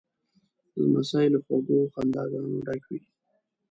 [0.81, 2.99] لمسی له خوږو خنداګانو ډک وي.